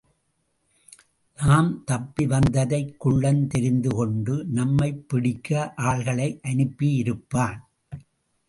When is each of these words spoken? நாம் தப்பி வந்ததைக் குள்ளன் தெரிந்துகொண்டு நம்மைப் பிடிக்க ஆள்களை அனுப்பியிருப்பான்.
நாம் 1.37 1.83
தப்பி 1.83 2.25
வந்ததைக் 2.25 2.95
குள்ளன் 2.97 3.47
தெரிந்துகொண்டு 3.47 4.45
நம்மைப் 4.45 5.09
பிடிக்க 5.09 5.73
ஆள்களை 5.77 6.39
அனுப்பியிருப்பான். 6.43 7.59